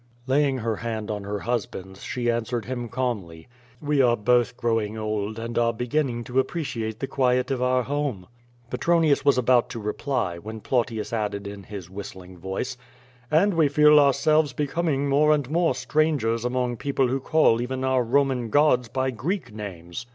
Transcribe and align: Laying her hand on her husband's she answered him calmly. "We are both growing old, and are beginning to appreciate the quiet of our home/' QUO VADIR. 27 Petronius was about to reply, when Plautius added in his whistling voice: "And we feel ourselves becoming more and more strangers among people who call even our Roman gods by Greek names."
Laying 0.25 0.57
her 0.57 0.77
hand 0.77 1.11
on 1.11 1.25
her 1.25 1.37
husband's 1.37 2.01
she 2.01 2.31
answered 2.31 2.65
him 2.65 2.89
calmly. 2.89 3.47
"We 3.79 4.01
are 4.01 4.17
both 4.17 4.57
growing 4.57 4.97
old, 4.97 5.37
and 5.37 5.59
are 5.59 5.71
beginning 5.73 6.23
to 6.23 6.39
appreciate 6.39 6.99
the 6.99 7.05
quiet 7.05 7.51
of 7.51 7.61
our 7.61 7.83
home/' 7.83 8.21
QUO 8.21 8.27
VADIR. 8.71 8.71
27 8.71 8.71
Petronius 9.05 9.23
was 9.25 9.37
about 9.37 9.69
to 9.69 9.79
reply, 9.79 10.39
when 10.39 10.59
Plautius 10.59 11.13
added 11.13 11.45
in 11.45 11.61
his 11.65 11.87
whistling 11.87 12.39
voice: 12.39 12.77
"And 13.29 13.53
we 13.53 13.67
feel 13.67 13.99
ourselves 13.99 14.53
becoming 14.53 15.07
more 15.07 15.31
and 15.31 15.47
more 15.51 15.75
strangers 15.75 16.45
among 16.45 16.77
people 16.77 17.07
who 17.07 17.19
call 17.19 17.61
even 17.61 17.83
our 17.83 18.01
Roman 18.03 18.49
gods 18.49 18.87
by 18.87 19.11
Greek 19.11 19.53
names." 19.53 20.07